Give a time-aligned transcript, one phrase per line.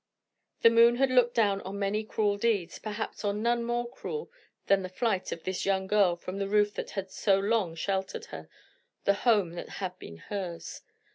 [0.63, 4.31] The moon had looked down on many cruel deeds, perhaps on none more cruel
[4.65, 8.25] than the flight of this young girl from the roof that had so long sheltered
[8.33, 8.49] her,
[9.03, 10.81] the home that had been hers.